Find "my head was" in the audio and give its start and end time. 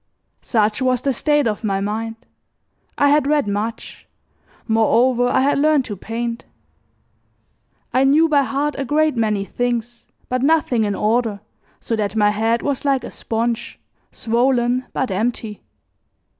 12.15-12.83